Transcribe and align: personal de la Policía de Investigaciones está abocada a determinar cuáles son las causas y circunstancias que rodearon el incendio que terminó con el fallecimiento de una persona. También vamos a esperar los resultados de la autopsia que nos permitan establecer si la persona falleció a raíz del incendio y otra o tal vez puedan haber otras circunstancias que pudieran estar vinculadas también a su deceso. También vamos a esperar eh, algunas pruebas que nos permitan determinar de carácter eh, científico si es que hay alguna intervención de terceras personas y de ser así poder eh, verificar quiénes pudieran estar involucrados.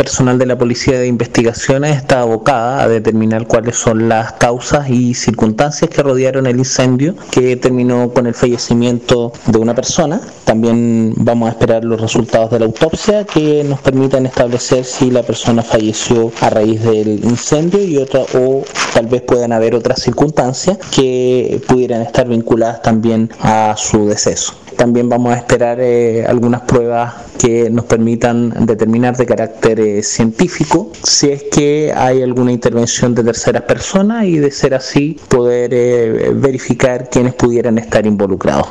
personal 0.00 0.38
de 0.38 0.46
la 0.46 0.56
Policía 0.56 0.98
de 0.98 1.06
Investigaciones 1.06 1.94
está 1.94 2.22
abocada 2.22 2.82
a 2.82 2.88
determinar 2.88 3.46
cuáles 3.46 3.76
son 3.76 4.08
las 4.08 4.32
causas 4.32 4.88
y 4.88 5.12
circunstancias 5.12 5.90
que 5.90 6.02
rodearon 6.02 6.46
el 6.46 6.56
incendio 6.56 7.14
que 7.30 7.54
terminó 7.56 8.10
con 8.10 8.26
el 8.26 8.32
fallecimiento 8.32 9.30
de 9.44 9.58
una 9.58 9.74
persona. 9.74 10.18
También 10.46 11.12
vamos 11.18 11.50
a 11.50 11.52
esperar 11.52 11.84
los 11.84 12.00
resultados 12.00 12.50
de 12.50 12.60
la 12.60 12.64
autopsia 12.64 13.24
que 13.24 13.62
nos 13.62 13.78
permitan 13.80 14.24
establecer 14.24 14.86
si 14.86 15.10
la 15.10 15.22
persona 15.22 15.62
falleció 15.62 16.32
a 16.40 16.48
raíz 16.48 16.82
del 16.82 17.22
incendio 17.22 17.84
y 17.84 17.98
otra 17.98 18.20
o 18.34 18.64
tal 18.92 19.06
vez 19.06 19.22
puedan 19.22 19.52
haber 19.52 19.74
otras 19.74 20.00
circunstancias 20.00 20.78
que 20.94 21.60
pudieran 21.66 22.02
estar 22.02 22.28
vinculadas 22.28 22.82
también 22.82 23.30
a 23.40 23.74
su 23.76 24.06
deceso. 24.06 24.54
También 24.76 25.08
vamos 25.10 25.34
a 25.34 25.36
esperar 25.36 25.78
eh, 25.80 26.24
algunas 26.26 26.62
pruebas 26.62 27.12
que 27.38 27.68
nos 27.68 27.84
permitan 27.84 28.66
determinar 28.66 29.14
de 29.14 29.26
carácter 29.26 29.78
eh, 29.78 30.02
científico 30.02 30.90
si 31.02 31.30
es 31.30 31.42
que 31.52 31.92
hay 31.94 32.22
alguna 32.22 32.52
intervención 32.52 33.14
de 33.14 33.22
terceras 33.22 33.64
personas 33.64 34.24
y 34.24 34.38
de 34.38 34.50
ser 34.50 34.74
así 34.74 35.18
poder 35.28 35.72
eh, 35.74 36.32
verificar 36.34 37.10
quiénes 37.10 37.34
pudieran 37.34 37.76
estar 37.76 38.06
involucrados. 38.06 38.68